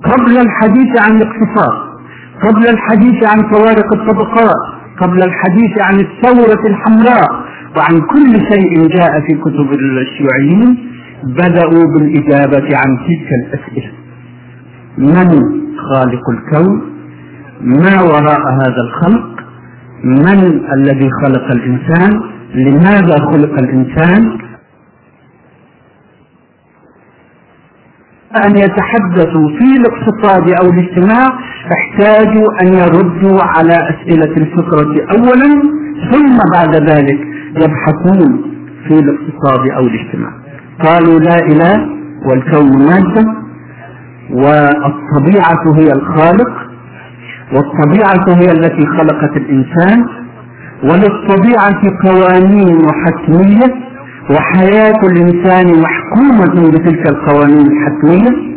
قبل 0.05 0.39
الحديث 0.39 1.01
عن 1.05 1.17
الاقتصاد 1.17 1.73
قبل 2.43 2.69
الحديث 2.69 3.29
عن 3.31 3.43
فوارق 3.53 3.95
الطبقات 3.95 4.63
قبل 5.01 5.23
الحديث 5.23 5.79
عن 5.81 6.01
الثورة 6.01 6.67
الحمراء 6.67 7.31
وعن 7.77 8.01
كل 8.01 8.33
شيء 8.53 8.89
جاء 8.89 9.21
في 9.21 9.35
كتب 9.35 9.69
الشيوعيين 9.73 10.79
بدأوا 11.25 11.85
بالإجابة 11.95 12.77
عن 12.77 12.97
تلك 13.07 13.29
الأسئلة. 13.45 14.02
من 14.99 15.29
خالق 15.77 16.31
الكون؟ 16.31 16.93
ما 17.61 18.03
وراء 18.03 18.41
هذا 18.55 18.81
الخلق؟ 18.85 19.33
من 20.05 20.69
الذي 20.73 21.11
خلق 21.23 21.51
الإنسان؟ 21.51 22.21
لماذا 22.55 23.17
خلق 23.33 23.59
الإنسان؟ 23.59 24.39
أن 28.45 28.57
يتحدثوا 28.57 29.49
في 29.49 29.77
الاقتصاد 29.77 30.51
أو 30.63 30.71
الاجتماع 30.71 31.29
احتاجوا 31.73 32.49
أن 32.63 32.73
يردوا 32.75 33.43
على 33.43 33.75
أسئلة 33.75 34.37
الفكرة 34.37 35.07
أولا 35.17 35.63
ثم 36.11 36.39
بعد 36.55 36.75
ذلك 36.91 37.19
يبحثون 37.57 38.43
في 38.89 38.95
الاقتصاد 38.95 39.71
أو 39.71 39.87
الاجتماع. 39.87 40.33
قالوا 40.85 41.21
لا 41.21 41.39
إله 41.39 41.87
والكون 42.29 42.87
مادة. 42.87 43.42
والطبيعة 44.31 45.65
هي 45.77 45.93
الخالق 45.93 46.51
والطبيعة 47.55 48.25
هي 48.41 48.53
التي 48.53 48.87
خلقت 48.87 49.37
الإنسان 49.37 50.05
وللطبيعة 50.83 51.83
قوانين 52.05 52.79
حتمية 53.05 53.75
وحياة 54.31 55.01
الإنسان 55.03 55.67
محكومة 55.83 56.71
بتلك 56.71 57.09
القوانين 57.11 57.67
الحتمية 57.67 58.53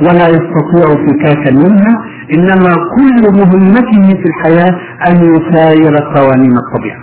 ولا 0.00 0.28
يستطيع 0.28 1.06
فكاكا 1.06 1.50
منها 1.54 2.04
إنما 2.34 2.74
كل 2.96 3.32
مهمته 3.32 4.08
في 4.22 4.24
الحياة 4.28 4.78
أن 5.08 5.16
يساير 5.34 5.96
قوانين 6.16 6.52
الطبيعة. 6.56 7.00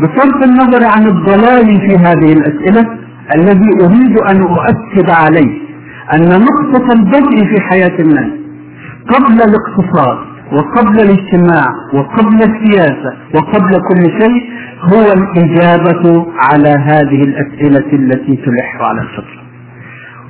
بصرف 0.00 0.44
النظر 0.44 0.84
عن 0.84 1.06
الضلال 1.06 1.66
في 1.80 1.96
هذه 1.96 2.32
الأسئلة 2.32 2.86
الذي 3.34 3.70
أريد 3.84 4.18
أن 4.18 4.42
أؤكد 4.42 5.10
عليه 5.10 5.61
أن 6.14 6.28
نقطة 6.28 6.92
البدء 6.92 7.46
في 7.46 7.60
حياة 7.60 7.98
الناس 8.00 8.32
قبل 9.08 9.34
الاقتصاد 9.34 10.18
وقبل 10.52 11.00
الاجتماع 11.00 11.66
وقبل 11.94 12.36
السياسة 12.36 13.16
وقبل 13.34 13.70
كل 13.88 14.02
شيء 14.20 14.42
هو 14.82 15.12
الإجابة 15.12 16.26
على 16.38 16.68
هذه 16.68 17.22
الأسئلة 17.22 17.92
التي 17.92 18.36
تلح 18.36 18.80
على 18.80 19.00
الفطرة. 19.00 19.42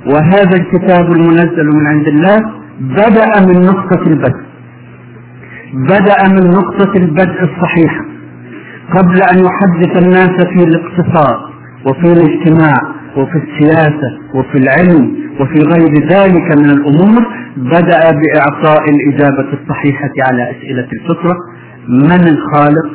وهذا 0.07 0.55
الكتاب 0.57 1.11
المنزل 1.11 1.65
من 1.65 1.87
عند 1.87 2.07
الله 2.07 2.37
بدأ 2.79 3.45
من 3.47 3.65
نقطة 3.65 4.01
البدء. 4.07 4.43
بدأ 5.73 6.29
من 6.29 6.49
نقطة 6.49 6.91
البدء 6.95 7.43
الصحيحة. 7.43 8.05
قبل 8.97 9.21
أن 9.21 9.45
يحدث 9.45 10.03
الناس 10.03 10.45
في 10.45 10.63
الاقتصاد 10.63 11.39
وفي 11.87 12.13
الاجتماع 12.13 12.81
وفي 13.17 13.37
السياسة 13.37 14.09
وفي 14.35 14.57
العلم 14.57 15.15
وفي 15.39 15.59
غير 15.59 16.07
ذلك 16.09 16.57
من 16.57 16.69
الأمور 16.69 17.25
بدأ 17.57 18.11
بإعطاء 18.11 18.83
الإجابة 18.89 19.47
الصحيحة 19.53 20.11
على 20.27 20.51
أسئلة 20.51 20.87
الفطرة. 20.93 21.37
من 21.87 22.27
الخالق؟ 22.27 22.91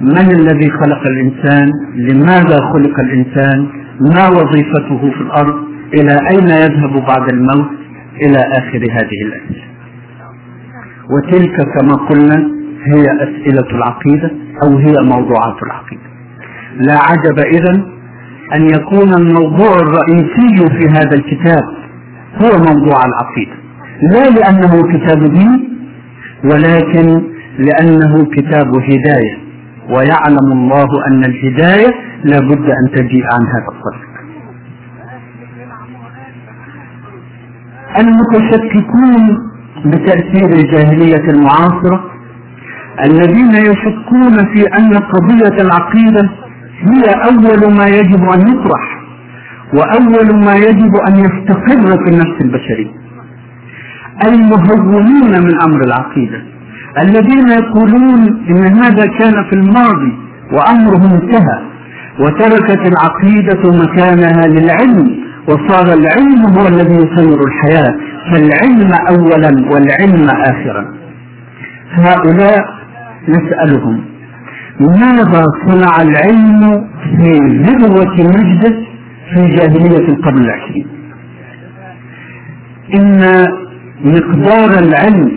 من 0.00 0.30
الذي 0.40 0.70
خلق 0.70 1.02
الإنسان؟ 1.06 1.70
لماذا 1.94 2.58
خلق 2.72 3.00
الإنسان؟ 3.00 3.66
ما 4.00 4.28
وظيفته 4.28 5.10
في 5.10 5.20
الأرض؟ 5.20 5.54
إلى 5.94 6.18
أين 6.30 6.48
يذهب 6.48 6.92
بعد 7.06 7.32
الموت؟ 7.32 7.70
إلى 8.22 8.38
آخر 8.38 8.78
هذه 8.78 9.20
الأسئلة. 9.26 9.66
وتلك 11.10 11.56
كما 11.78 11.94
قلنا 11.96 12.50
هي 12.84 13.04
أسئلة 13.04 13.70
العقيدة 13.70 14.30
أو 14.62 14.78
هي 14.78 14.94
موضوعات 15.02 15.56
العقيدة. 15.66 16.02
لا 16.76 16.94
عجب 16.94 17.38
إذا 17.38 17.95
أن 18.54 18.66
يكون 18.70 19.14
الموضوع 19.14 19.76
الرئيسي 19.76 20.56
في 20.78 20.88
هذا 20.88 21.14
الكتاب 21.14 21.62
هو 22.42 22.58
موضوع 22.58 23.00
العقيدة. 23.06 23.56
لا 24.12 24.30
لأنه 24.30 24.82
كتاب 24.92 25.18
دين 25.32 25.68
ولكن 26.44 27.22
لأنه 27.58 28.24
كتاب 28.24 28.66
هداية. 28.68 29.46
ويعلم 29.90 30.52
الله 30.52 30.86
أن 31.08 31.24
الهداية 31.24 31.94
لابد 32.24 32.70
أن 32.70 32.90
تجيء 32.94 33.24
عن 33.24 33.40
هذا 33.54 33.68
الطريق. 33.76 34.06
المتشككون 37.98 39.38
بتأثير 39.84 40.48
الجاهلية 40.52 41.30
المعاصرة 41.30 42.04
الذين 43.04 43.54
يشكون 43.54 44.54
في 44.54 44.62
أن 44.78 44.94
قضية 44.94 45.62
العقيدة 45.62 46.30
هي 46.80 47.04
أول 47.28 47.76
ما 47.76 47.86
يجب 47.86 48.22
أن 48.34 48.40
يطرح 48.40 48.96
وأول 49.74 50.44
ما 50.44 50.54
يجب 50.56 50.92
أن 51.08 51.16
يستقر 51.16 52.04
في 52.04 52.10
النفس 52.12 52.40
البشرية 52.40 52.94
المهونون 54.26 55.44
من 55.44 55.62
أمر 55.62 55.84
العقيدة 55.84 56.42
الذين 56.98 57.48
يقولون 57.48 58.44
إن 58.50 58.82
هذا 58.82 59.06
كان 59.06 59.44
في 59.44 59.52
الماضي 59.52 60.12
وأمره 60.52 61.14
انتهى 61.14 61.60
وتركت 62.20 62.92
العقيدة 62.92 63.62
مكانها 63.82 64.46
للعلم 64.46 65.16
وصار 65.48 65.86
العلم 65.98 66.46
هو 66.58 66.68
الذي 66.68 66.94
يسير 66.94 67.38
الحياة 67.44 67.94
فالعلم 68.32 68.90
اولا 69.08 69.72
والعلم 69.72 70.28
اخرا. 70.30 70.94
هؤلاء 71.92 72.64
نسألهم 73.28 74.04
ماذا 74.80 75.44
صنع 75.66 76.02
العلم 76.02 76.88
في 77.16 77.30
ذروة 77.62 78.14
مجده 78.14 78.76
في 79.34 79.46
جاهلية 79.46 80.08
القرن 80.08 80.38
العشرين؟ 80.44 80.86
إن 82.94 83.20
مقدار 84.04 84.78
العلم 84.78 85.32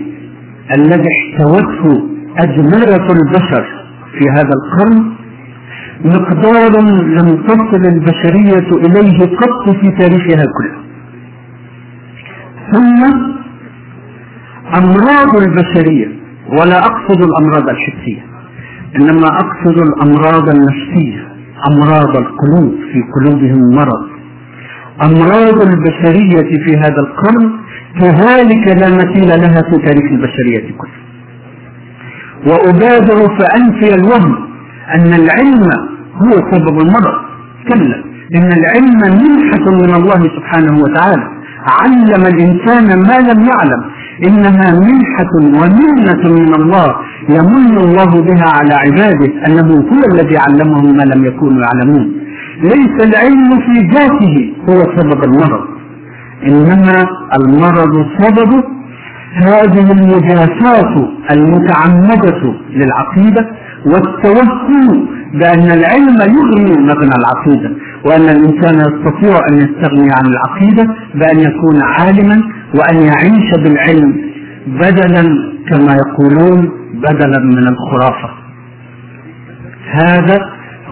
الذي 0.77 1.07
احتوته 1.17 2.09
أجمرة 2.37 3.07
البشر 3.11 3.65
في 4.19 4.29
هذا 4.29 4.49
القرن 4.59 5.13
مقدار 6.05 6.81
لم 7.03 7.43
تصل 7.47 7.81
البشرية 7.85 8.67
إليه 8.85 9.35
قط 9.37 9.69
في 9.81 9.91
تاريخها 9.91 10.43
كله. 10.57 10.79
ثم 12.73 13.03
أمراض 14.77 15.35
البشرية 15.35 16.07
ولا 16.49 16.79
أقصد 16.79 17.23
الأمراض 17.23 17.69
الحسية 17.69 18.21
إنما 18.95 19.27
أقصد 19.27 19.77
الأمراض 19.77 20.49
النفسية 20.49 21.29
أمراض 21.71 22.17
القلوب 22.17 22.75
في 22.91 22.99
قلوبهم 23.15 23.75
مرض. 23.75 24.09
أمراض 25.03 25.61
البشرية 25.61 26.65
في 26.65 26.77
هذا 26.77 26.99
القرن 26.99 27.51
كذلك 27.99 28.67
لا 28.81 28.89
مثيل 28.95 29.27
لها 29.27 29.61
في 29.69 29.77
تاريخ 29.85 30.11
البشرية 30.11 30.73
كلها. 30.77 30.99
وأبادر 32.47 33.37
فأنفي 33.37 33.95
الوهم 33.95 34.35
أن 34.95 35.13
العلم 35.13 35.69
هو 36.15 36.31
سبب 36.51 36.79
المرض. 36.81 37.19
كلا 37.67 38.03
إن 38.35 38.51
العلم 38.51 39.01
منحة 39.23 39.71
من 39.71 39.95
الله 39.95 40.23
سبحانه 40.37 40.83
وتعالى. 40.83 41.27
علم 41.81 42.25
الإنسان 42.25 42.99
ما 43.07 43.19
لم 43.19 43.39
يعلم. 43.47 43.83
إنها 44.27 44.79
منحة 44.79 45.31
ومنة 45.35 46.23
من 46.39 46.53
الله 46.55 46.95
يمن 47.29 47.77
الله 47.77 48.05
بها 48.21 48.47
على 48.57 48.73
عباده 48.73 49.27
أنه 49.47 49.73
هو 49.73 50.01
الذي 50.13 50.37
علمهم 50.37 50.97
ما 50.97 51.03
لم 51.03 51.25
يكونوا 51.25 51.63
يعلمون. 51.63 52.11
ليس 52.63 53.07
العلم 53.07 53.49
في 53.59 53.87
ذاته 53.95 54.53
هو 54.69 54.79
سبب 54.97 55.23
المرض. 55.23 55.65
إنما 56.47 57.05
المرض 57.39 58.05
سببه 58.19 58.63
هذه 59.35 59.91
المجاساة 59.91 61.07
المتعمدة 61.31 62.53
للعقيدة 62.73 63.49
والتوهم 63.85 65.07
بأن 65.33 65.71
العلم 65.71 66.17
يغني 66.21 66.81
مغنى 66.87 67.11
العقيدة 67.21 67.71
وأن 68.05 68.21
الإنسان 68.21 68.75
يستطيع 68.75 69.39
أن 69.51 69.57
يستغني 69.57 70.09
عن 70.11 70.25
العقيدة 70.25 70.83
بأن 71.15 71.39
يكون 71.39 71.81
عالما 71.81 72.41
وأن 72.75 72.97
يعيش 73.05 73.51
بالعلم 73.63 74.21
بدلا 74.67 75.23
كما 75.69 75.95
يقولون 75.95 76.71
بدلا 76.93 77.39
من 77.39 77.67
الخرافة. 77.67 78.29
هذا 79.91 80.37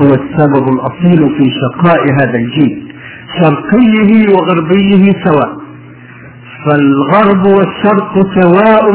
هو 0.02 0.08
السبب 0.08 0.70
الأصيل 0.74 1.38
في 1.38 1.52
شقاء 1.62 2.00
هذا 2.22 2.38
الجيل 2.38 2.94
شرقيه 3.42 4.34
وغربيه 4.34 5.13
سواء. 5.26 5.58
فالغرب 6.66 7.46
والشرق 7.46 8.13
سواء 8.42 8.92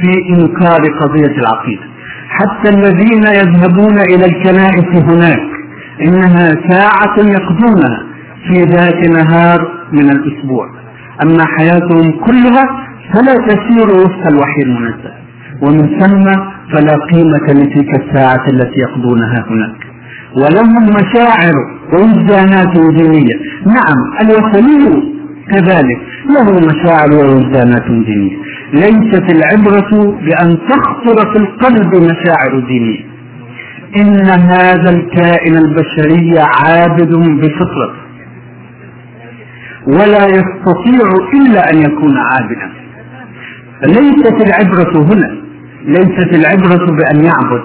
في 0.00 0.12
إنكار 0.30 0.80
قضية 1.00 1.34
العقيدة. 1.38 1.82
حتى 2.28 2.68
الذين 2.68 3.22
يذهبون 3.22 3.98
إلى 3.98 4.24
الكنائس 4.24 5.02
هناك 5.04 5.50
إنها 6.06 6.48
ساعة 6.68 7.16
يقضونها 7.18 8.02
في 8.48 8.62
ذات 8.62 9.10
نهار 9.10 9.68
من 9.92 10.10
الأسبوع. 10.10 10.70
أما 11.22 11.44
حياتهم 11.58 12.12
كلها 12.26 12.64
فلا 13.14 13.34
تسير 13.34 13.88
وفق 13.90 14.26
الوحي 14.28 14.62
المنزل. 14.62 15.12
ومن 15.62 16.00
ثم 16.00 16.24
فلا 16.72 16.96
قيمة 17.12 17.46
لتلك 17.62 17.90
الساعة 18.02 18.44
التي 18.52 18.80
يقضونها 18.80 19.44
هناك. 19.50 19.80
ولهم 20.36 20.86
مشاعر 20.86 21.54
ووجدانات 21.92 22.72
دينية 22.96 23.36
نعم 23.66 24.00
الوثني 24.22 25.02
كذلك. 25.50 26.00
له 26.34 26.60
مشاعر 26.68 27.10
ووجدانات 27.12 27.86
دينية 27.90 28.36
ليست 28.72 29.24
العبرة 29.32 30.18
بأن 30.24 30.58
تخطر 30.68 31.32
في 31.32 31.38
القلب 31.38 31.94
مشاعر 31.94 32.60
دينية. 32.68 33.10
إن 33.96 34.26
هذا 34.26 34.90
الكائن 34.90 35.56
البشري 35.56 36.38
عابد 36.38 37.12
بفطرته. 37.14 38.09
ولا 39.98 40.26
يستطيع 40.26 41.06
إلا 41.34 41.70
أن 41.70 41.78
يكون 41.78 42.14
عابدا. 42.18 42.70
ليست 43.82 44.46
العبرة 44.46 45.04
هنا. 45.14 45.40
ليست 45.84 46.34
العبرة 46.34 46.86
بأن 46.96 47.24
يعبد 47.24 47.64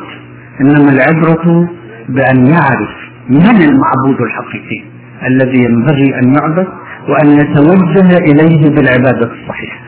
إنما 0.61 0.91
العبرة 0.91 1.69
بأن 2.09 2.47
يعرف 2.47 2.89
من 3.29 3.61
المعبود 3.61 4.21
الحقيقي 4.21 4.83
الذي 5.27 5.63
ينبغي 5.63 6.19
أن 6.23 6.33
يعبد 6.35 6.67
وأن 7.09 7.27
يتوجه 7.27 8.17
إليه 8.17 8.69
بالعبادة 8.75 9.31
الصحيحة. 9.31 9.79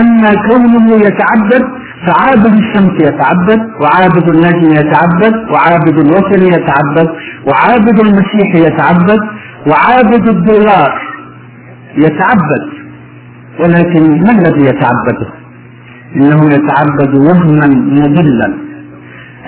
أما 0.00 0.30
كونه 0.48 0.94
يتعبد 0.96 1.64
فعابد 2.06 2.54
الشمس 2.58 3.00
يتعبد 3.00 3.60
وعابد 3.80 4.28
النجم 4.28 4.70
يتعبد 4.72 5.34
وعابد 5.52 5.98
الوثن 5.98 6.42
يتعبد 6.42 7.08
وعابد 7.46 8.00
المسيح 8.00 8.54
يتعبد 8.54 9.18
وعابد 9.66 10.28
الدولار 10.28 11.03
يتعبد 11.96 12.84
ولكن 13.60 14.24
ما 14.24 14.30
الذي 14.30 14.60
يتعبده؟ 14.60 15.28
إنه 16.16 16.46
يتعبد 16.46 17.14
وهما 17.14 17.66
مضلا. 17.68 18.54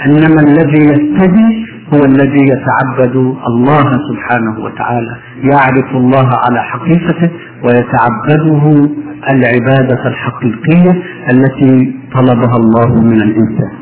إنما 0.06 0.40
الذي 0.42 0.84
يهتدي 0.84 1.66
هو 1.94 2.04
الذي 2.04 2.42
يتعبد 2.52 3.16
الله 3.48 3.82
سبحانه 3.82 4.64
وتعالى. 4.64 5.16
يعرف 5.42 5.90
الله 5.94 6.28
على 6.44 6.62
حقيقته 6.62 7.30
ويتعبده 7.64 8.90
العبادة 9.30 10.08
الحقيقية 10.08 11.02
التي 11.30 11.94
طلبها 12.14 12.56
الله 12.56 13.00
من 13.00 13.22
الإنسان. 13.22 13.72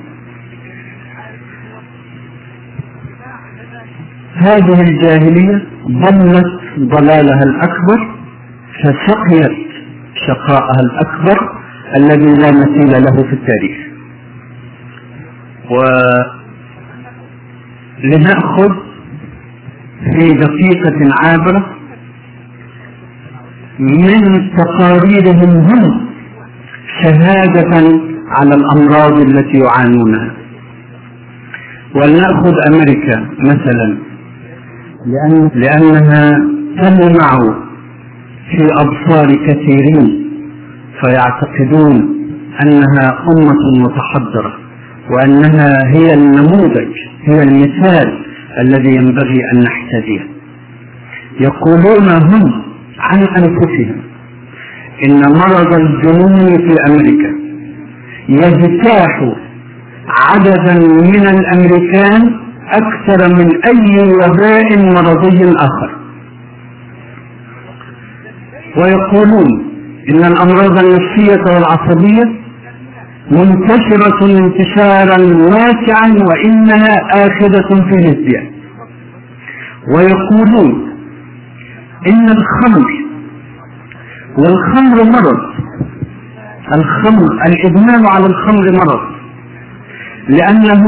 هذه 4.34 4.80
الجاهلية 4.82 5.66
ضلت 5.88 6.46
ضلالها 6.78 7.42
الأكبر 7.42 8.23
فشقيت 8.82 9.56
شقاءها 10.26 10.80
الأكبر 10.80 11.38
الذي 11.96 12.32
لا 12.42 12.50
مثيل 12.50 12.92
له 13.04 13.16
في 13.22 13.32
التاريخ. 13.32 13.76
ولنأخذ 18.02 18.72
في 20.12 20.24
دقيقة 20.32 20.98
عابرة 21.22 21.66
من 23.78 24.50
تقاريرهم 24.56 25.50
هم 25.50 25.84
شهادة 27.02 27.72
على 28.28 28.54
الأمراض 28.54 29.18
التي 29.20 29.58
يعانونها. 29.58 30.30
ولنأخذ 31.94 32.54
أمريكا 32.68 33.28
مثلا 33.38 33.98
لأن 35.06 35.50
لأنها 35.54 36.24
تلمع 36.82 37.63
في 38.50 38.66
أبصار 38.80 39.26
كثيرين 39.46 40.24
فيعتقدون 41.02 42.14
أنها 42.62 43.18
أمة 43.28 43.84
متحضرة 43.84 44.54
وأنها 45.10 45.78
هي 45.94 46.14
النموذج 46.14 46.92
هي 47.28 47.42
المثال 47.42 48.24
الذي 48.60 48.94
ينبغي 48.96 49.40
أن 49.54 49.62
نحتذيه. 49.62 50.26
يقولون 51.40 52.08
هم 52.08 52.62
عن 52.98 53.18
أنفسهم 53.18 53.96
إن 55.06 55.20
مرض 55.20 55.74
الجنون 55.74 56.68
في 56.68 56.76
أمريكا 56.88 57.34
يجتاح 58.28 59.34
عددا 60.08 60.74
من 60.88 61.26
الأمريكان 61.26 62.40
أكثر 62.68 63.34
من 63.34 63.48
أي 63.64 64.12
وباء 64.12 64.78
مرضي 64.78 65.52
آخر. 65.56 66.03
ويقولون 68.76 69.74
إن 70.10 70.24
الأمراض 70.24 70.78
النفسية 70.84 71.42
والعصبية 71.54 72.24
منتشرة 73.30 74.20
انتشارا 74.44 75.18
واسعا 75.36 76.08
وإنها 76.28 76.98
آخذة 77.26 77.68
في 77.88 77.94
الازدياد 77.94 78.50
ويقولون 79.96 80.90
إن 82.08 82.28
الخمر 82.28 82.86
والخمر 84.38 85.04
مرض. 85.04 85.40
الخمر 86.76 87.44
الإدمان 87.46 88.06
على 88.06 88.26
الخمر 88.26 88.72
مرض. 88.72 89.00
لأنه 90.28 90.84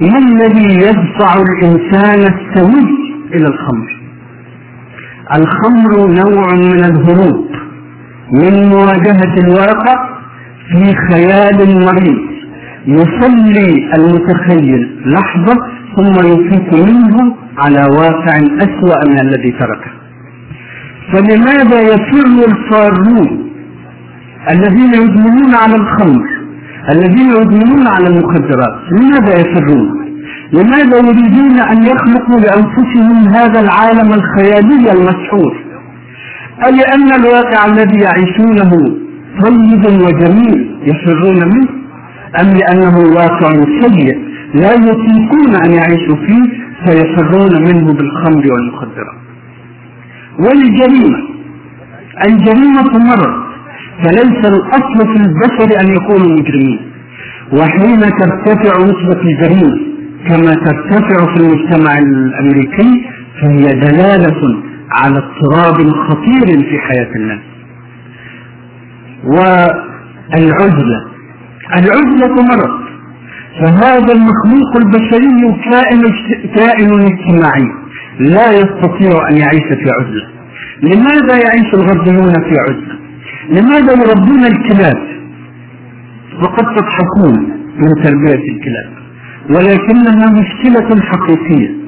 ما 0.00 0.18
الذي 0.18 0.74
يدفع 0.74 1.34
الإنسان 1.42 2.20
السوي 2.34 2.88
إلى 3.34 3.46
الخمر؟ 3.46 4.01
الخمر 5.30 6.06
نوع 6.06 6.54
من 6.54 6.84
الهروب 6.84 7.46
من 8.32 8.68
مواجهة 8.68 9.34
الواقع 9.44 9.96
في 10.68 10.94
خيال 11.10 11.84
مريض. 11.84 12.32
يصلي 12.86 13.94
المتخيل 13.96 15.00
لحظة 15.06 15.56
ثم 15.96 16.26
يفيق 16.26 16.74
منه 16.74 17.36
على 17.58 17.86
واقع 17.98 18.36
أسوأ 18.36 19.08
من 19.08 19.20
الذي 19.20 19.52
تركه. 19.52 19.90
فلماذا 21.12 21.80
يفر 21.80 22.46
الفارون 22.48 23.50
الذين 24.50 24.94
يدمنون 24.94 25.54
على 25.54 25.76
الخمر 25.76 26.24
الذين 26.94 27.30
يدمنون 27.30 27.86
على 27.86 28.06
المخدرات؟ 28.06 28.74
لماذا 28.92 29.40
يفرون 29.40 30.01
لماذا 30.52 30.96
يريدون 30.98 31.58
أن 31.60 31.82
يخلقوا 31.82 32.40
لأنفسهم 32.40 33.28
هذا 33.34 33.60
العالم 33.60 34.12
الخيالي 34.12 34.92
المسحور؟ 34.92 35.54
ألأن 36.68 37.12
الواقع 37.20 37.66
الذي 37.66 37.98
يعيشونه 38.00 38.70
طيب 39.42 39.84
وجميل 40.02 40.76
يفرون 40.82 41.36
منه؟ 41.54 41.68
أم 42.40 42.46
لأنه 42.56 42.98
واقع 42.98 43.50
سيء 43.80 44.18
لا 44.54 44.72
يطيقون 44.72 45.54
أن 45.64 45.70
يعيشوا 45.70 46.16
فيه 46.16 46.62
فيفرون 46.84 47.62
منه 47.62 47.92
بالخمر 47.92 48.44
والمخدرات؟ 48.52 49.22
والجريمة 50.38 51.18
الجريمة 52.26 52.98
مرض 52.98 53.42
فليس 54.04 54.44
الأصل 54.46 54.98
في 54.98 55.16
البشر 55.24 55.80
أن 55.80 55.92
يكونوا 55.96 56.36
مجرمين 56.38 56.80
وحين 57.52 58.00
ترتفع 58.00 58.78
نسبة 58.78 59.20
الجريمة 59.22 59.91
كما 60.28 60.54
ترتفع 60.54 61.34
في 61.34 61.40
المجتمع 61.40 61.98
الأمريكي 61.98 63.04
فهي 63.42 63.66
دلالة 63.80 64.62
على 64.92 65.18
اضطراب 65.18 65.90
خطير 65.90 66.46
في 66.70 66.78
حياة 66.78 67.10
الناس. 67.16 67.40
والعزلة 70.34 71.00
العزلة 71.76 72.42
مرض. 72.42 72.82
فهذا 73.60 74.12
المخلوق 74.12 74.76
البشري 74.76 75.60
كائن 75.70 76.02
كائن 76.54 76.90
اجتماعي 77.02 77.68
لا 78.20 78.52
يستطيع 78.52 79.28
أن 79.30 79.36
يعيش 79.36 79.62
في 79.62 79.90
عزله 79.98 80.28
لماذا 80.82 81.34
يعيش 81.44 81.74
الغربيون 81.74 82.32
في 82.32 82.54
عزله 82.60 82.98
لماذا 83.50 83.92
يربون 83.92 84.44
الكلاب؟ 84.44 84.98
وقد 86.42 86.64
تضحكون 86.76 87.34
من 87.76 88.04
تربية 88.04 88.44
الكلاب. 88.54 89.01
ولكنها 89.50 90.32
مشكلة 90.40 91.00
حقيقية. 91.00 91.82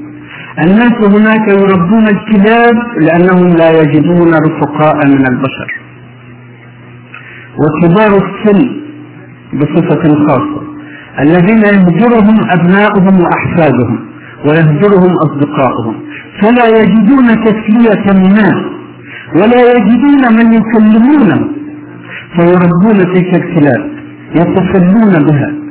الناس 0.64 0.93
هناك 1.14 1.49
يربون 1.49 2.09
الكلاب 2.09 2.75
لأنهم 3.01 3.57
لا 3.57 3.71
يجدون 3.81 4.35
رفقاء 4.35 4.97
من 5.07 5.27
البشر. 5.27 5.73
وكبار 7.59 8.17
السن 8.17 8.71
بصفة 9.55 10.14
خاصة. 10.27 10.62
الذين 11.21 11.59
يهجرهم 11.59 12.37
أبناؤهم 12.51 13.21
وأحفادهم 13.23 13.99
ويهجرهم 14.47 15.12
أصدقاؤهم. 15.25 15.95
فلا 16.40 16.67
يجدون 16.81 17.27
تسلية 17.45 18.12
ما 18.12 18.75
ولا 19.35 19.73
يجدون 19.73 20.23
من 20.37 20.53
يكلمونه. 20.53 21.49
فيربون 22.37 22.99
تلك 23.14 23.35
الكلاب 23.35 23.90
يتسلون 24.35 25.25
بها. 25.27 25.63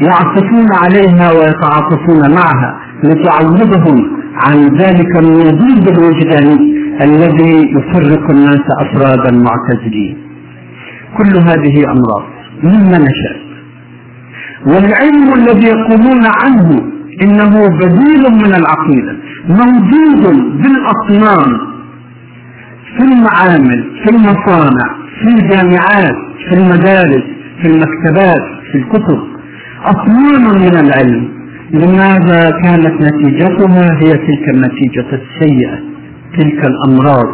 يعطفون 0.00 0.66
عليها 0.72 1.32
ويتعاطفون 1.32 2.34
معها 2.34 2.80
لتعوضهم 3.04 4.10
عن 4.34 4.76
ذلك 4.76 5.16
النضيد 5.18 5.88
الوجداني 5.88 6.72
الذي 7.02 7.72
يفرق 7.76 8.30
الناس 8.30 8.62
أفرادا 8.80 9.30
معتزلين 9.30 10.16
كل 11.18 11.36
هذه 11.38 11.84
أمراض 11.84 12.22
مما 12.62 12.98
نشأ 12.98 13.42
والعلم 14.66 15.32
الذي 15.34 15.66
يقولون 15.66 16.26
عنه 16.26 16.82
إنه 17.22 17.68
بديل 17.78 18.22
من 18.32 18.54
العقيدة 18.54 19.16
موجود 19.48 20.22
بالأصنام 20.62 21.58
في 22.98 23.04
المعامل 23.04 23.84
في 24.04 24.10
المصانع 24.10 24.86
في 25.22 25.28
الجامعات 25.28 26.16
في 26.48 26.54
المدارس 26.54 27.22
في 27.62 27.68
المكتبات 27.68 28.42
في 28.72 28.78
الكتب. 28.78 29.18
اصنام 29.84 30.44
من 30.62 30.76
العلم. 30.76 31.42
لماذا 31.72 32.50
كانت 32.50 33.02
نتيجتها 33.02 33.98
هي 34.02 34.12
تلك 34.12 34.48
النتيجة 34.54 35.06
السيئة 35.12 35.78
تلك 36.38 36.66
الأمراض 36.66 37.28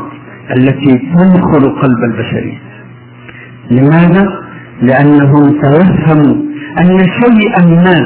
التي 0.56 0.98
تنخر 0.98 1.68
قلب 1.82 2.04
البشريه 2.04 2.58
لماذا؟ 3.70 4.28
لأنهم 4.82 5.60
توهموا 5.62 6.34
أن 6.80 6.98
شيئا 7.22 7.64
ما 7.66 7.98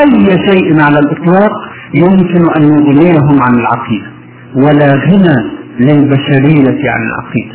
أي 0.00 0.26
شيء 0.48 0.80
على 0.80 0.98
الإطلاق 0.98 1.50
يمكن 1.94 2.50
أن 2.56 2.62
يغنيهم 2.62 3.42
عن 3.42 3.54
العقيدة 3.54 4.06
ولا 4.54 4.94
غنى 4.94 5.50
للبشرية 5.80 6.90
عن 6.90 7.02
العقيدة. 7.02 7.54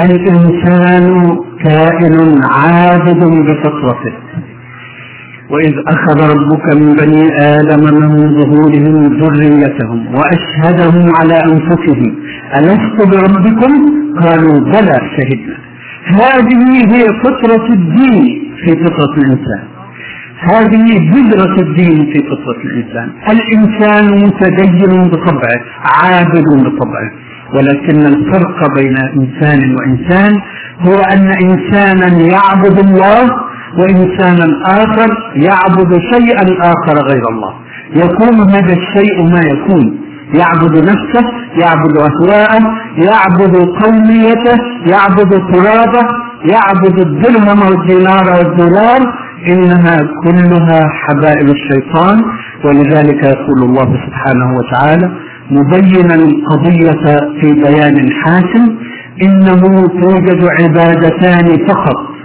الإنسان 0.00 1.36
كائن 1.64 2.40
عابد 2.42 3.24
بفطرته. 3.24 4.12
وإذ 5.50 5.74
أخذ 5.86 6.18
ربك 6.32 6.74
من 6.74 6.94
بني 6.96 7.24
آدم 7.40 7.84
من 7.84 8.10
ظهورهم 8.38 9.18
ذريتهم 9.20 10.14
وأشهدهم 10.14 11.12
على 11.20 11.34
أنفسهم. 11.34 12.14
ألست 12.56 12.98
بربكم؟ 13.10 13.72
قالوا 14.20 14.60
بلى 14.60 14.98
شهدنا. 15.16 15.56
هذه 16.06 16.62
هي 16.94 17.04
فطرة 17.24 17.66
الدين 17.72 18.52
في 18.64 18.70
فطرة 18.84 19.14
الإنسان. 19.18 19.62
هذه 20.40 21.10
بذرة 21.12 21.60
الدين 21.60 22.12
في 22.12 22.18
فطرة 22.30 22.60
الإنسان. 22.64 23.10
الإنسان 23.30 24.04
متدين 24.24 25.02
بطبعه 25.10 25.60
عابد 26.02 26.44
بطبعه. 26.66 27.10
ولكن 27.54 28.06
الفرق 28.06 28.74
بين 28.78 28.96
إنسان 29.20 29.74
وإنسان 29.76 30.40
هو 30.80 30.94
أن 30.94 31.28
إنسانا 31.44 32.08
يعبد 32.32 32.78
الله 32.78 33.30
وإنسانا 33.78 34.46
آخر 34.66 35.08
يعبد 35.36 36.00
شيئا 36.12 36.46
آخر 36.60 36.96
غير 37.10 37.22
الله. 37.30 37.54
يكون 37.94 38.50
هذا 38.50 38.72
الشيء 38.72 39.22
ما 39.22 39.40
يكون. 39.52 39.98
يعبد 40.34 40.78
نفسه 40.78 41.24
يعبد 41.62 41.96
أهواءه 41.98 42.62
يعبد 42.96 43.56
قوميته 43.56 44.56
يعبد 44.86 45.30
ترابه 45.52 46.08
يعبد 46.52 46.98
الدرهم 47.00 47.58
والدينار 47.62 48.24
والدولار. 48.38 49.14
إنها 49.48 49.98
كلها 50.24 50.88
حبائل 50.88 51.50
الشيطان. 51.50 52.22
ولذلك 52.64 53.24
يقول 53.24 53.62
الله 53.62 53.84
سبحانه 54.06 54.54
وتعالى 54.58 55.10
مبينا 55.50 56.14
القضية 56.14 57.04
في 57.40 57.52
بيان 57.52 58.12
حاسم 58.12 58.76
إنه 59.22 59.86
توجد 59.86 60.44
عبادتان 60.60 61.66
فقط. 61.68 62.15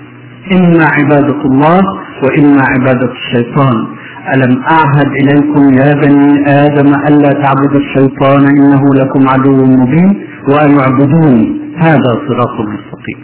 إما 0.58 0.86
عبادة 0.86 1.42
الله 1.46 1.80
وإما 2.24 2.62
عبادة 2.70 3.12
الشيطان. 3.12 3.88
ألم 4.36 4.64
أعهد 4.64 5.08
إليكم 5.22 5.74
يا 5.74 5.94
بني 5.94 6.44
آدم 6.48 6.94
ألا 7.08 7.30
تعبدوا 7.30 7.80
الشيطان 7.80 8.46
إنه 8.46 8.82
لكم 8.96 9.30
عدو 9.30 9.66
مبين 9.66 10.28
وأن 10.50 10.80
اعبدوني 10.80 11.62
هذا 11.78 12.12
صراط 12.28 12.56
مستقيم. 12.60 13.20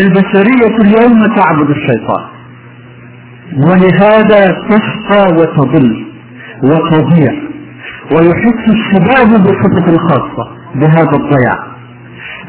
البشرية 0.00 0.76
اليوم 0.76 1.34
تعبد 1.36 1.70
الشيطان. 1.70 2.24
ولهذا 3.56 4.46
تشقى 4.70 5.32
وتضل 5.32 6.06
وتضيع. 6.64 7.32
ويحس 8.12 8.68
الشباب 8.68 9.42
بصفة 9.42 9.96
خاصة. 9.96 10.50
بهذا 10.74 11.16
الضياع. 11.16 11.69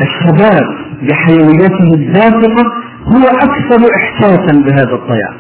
الشباب 0.01 0.67
بحيويته 1.09 1.93
الدافقة 1.93 2.63
هو 3.05 3.27
أكثر 3.27 3.87
إحساسا 3.95 4.53
بهذا 4.65 4.95
الضياع. 4.95 5.33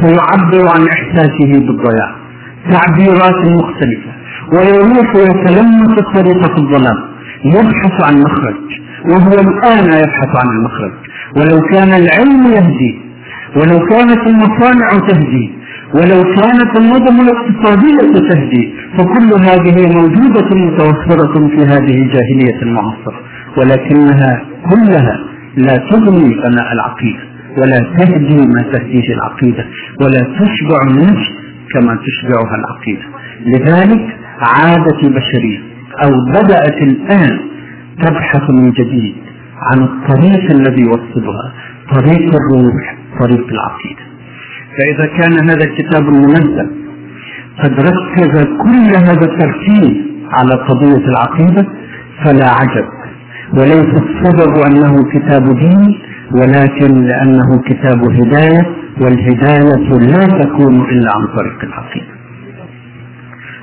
فيعبر 0.00 0.68
عن 0.68 0.88
إحساسه 0.88 1.52
بالضياع. 1.52 2.14
تعبيرات 2.70 3.46
مختلفة. 3.46 4.12
ويروح 4.52 5.16
ويتلمس 5.16 6.00
طريقة 6.14 6.56
الظلام. 6.58 6.96
يبحث 7.44 8.04
عن 8.04 8.20
مخرج. 8.22 8.54
وهو 9.10 9.32
الآن 9.40 9.84
يبحث 9.84 10.32
عن 10.40 10.48
المخرج. 10.56 10.92
ولو 11.36 11.60
كان 11.60 11.88
العلم 11.88 12.46
يهدي 12.46 13.03
ولو 13.56 13.86
كانت 13.86 14.26
المصانع 14.26 14.88
تهدي 15.08 15.52
ولو 15.94 16.22
كانت 16.34 16.78
النظم 16.78 17.20
الاقتصادية 17.20 18.28
تهدي 18.28 18.74
فكل 18.98 19.30
هذه 19.48 19.76
موجودة 19.98 20.48
متوفرة 20.56 21.48
في 21.48 21.62
هذه 21.72 22.02
الجاهلية 22.02 22.62
المعاصرة 22.62 23.20
ولكنها 23.58 24.42
كلها 24.70 25.18
لا 25.56 25.76
تغني 25.76 26.34
فناء 26.34 26.72
العقيدة 26.72 27.22
ولا 27.58 27.78
تهدي 27.98 28.36
ما 28.36 28.62
تهديه 28.72 29.14
العقيدة 29.14 29.66
ولا 30.00 30.20
تشبع 30.38 30.78
النفس 30.90 31.28
كما 31.74 31.98
تشبعها 32.06 32.54
العقيدة. 32.56 33.06
لذلك 33.46 34.16
عادت 34.40 35.04
البشرية 35.04 35.58
أو 36.04 36.10
بدأت 36.34 36.82
الآن 36.82 37.38
تبحث 38.02 38.50
من 38.50 38.70
جديد 38.70 39.14
عن 39.62 39.82
الطريق 39.82 40.50
الذي 40.50 40.82
يوصلها 40.82 41.52
طريق 41.94 42.34
الروح. 42.34 42.96
طريق 43.20 43.46
العقيدة. 43.56 44.04
فإذا 44.76 45.06
كان 45.06 45.50
هذا 45.50 45.64
الكتاب 45.64 46.08
المنزل 46.08 46.70
قد 47.62 47.72
ركز 47.80 48.44
كل 48.44 48.96
هذا 48.96 49.24
التركيز 49.32 49.96
على 50.32 50.54
قضية 50.68 51.04
العقيدة 51.08 51.66
فلا 52.24 52.50
عجب. 52.50 52.86
وليس 53.52 54.02
السبب 54.02 54.58
أنه 54.66 55.04
كتاب 55.12 55.58
دين 55.58 55.98
ولكن 56.32 57.04
لأنه 57.04 57.62
كتاب 57.66 57.98
هداية 58.10 58.66
والهداية 59.00 59.62
لا 59.98 60.42
تكون 60.42 60.74
إلا 60.80 61.10
عن 61.14 61.26
طريق 61.36 61.64
العقيدة. 61.64 62.14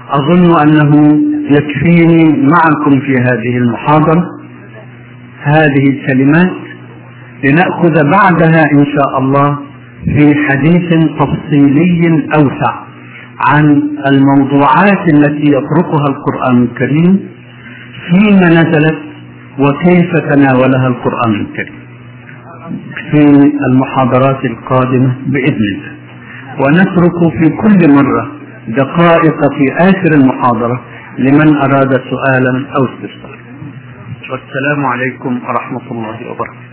أظن 0.10 0.60
أنه 0.62 1.22
يكفيني 1.52 2.48
معكم 2.48 3.00
في 3.00 3.14
هذه 3.16 3.58
المحاضرة 3.58 4.24
هذه 5.44 5.90
الكلمات 5.90 6.52
لنأخذ 7.44 7.94
بعدها 8.12 8.64
إن 8.74 8.86
شاء 8.86 9.20
الله 9.20 9.58
في 10.06 10.36
حديث 10.50 10.90
تفصيلي 11.20 12.28
أوسع 12.36 12.74
عن 13.48 13.66
الموضوعات 14.08 15.14
التي 15.14 15.48
يطرقها 15.58 16.06
القرآن 16.10 16.64
الكريم 16.64 17.20
فيما 18.10 18.48
نزلت 18.50 19.00
وكيف 19.60 20.12
تناولها 20.30 20.88
القرآن 20.88 21.34
الكريم 21.42 21.82
في 23.12 23.52
المحاضرات 23.70 24.46
القادمة 24.46 25.16
بإذن 25.28 25.66
الله. 25.74 25.92
ونترك 26.60 27.20
في 27.38 27.50
كل 27.50 27.94
مرة 27.94 28.32
دقائق 28.68 29.40
في 29.58 29.66
آخر 29.80 30.12
المحاضرة 30.16 30.82
لمن 31.18 31.56
أراد 31.58 31.92
سؤالا 32.10 32.66
أو 32.78 32.86
استفسار 32.86 33.38
والسلام 34.32 34.86
عليكم 34.86 35.40
ورحمة 35.48 35.92
الله 35.92 36.18
وبركاته. 36.32 36.71